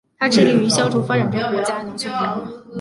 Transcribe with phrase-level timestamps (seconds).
[0.17, 2.61] 它致力于消除发展中国家的农村贫困。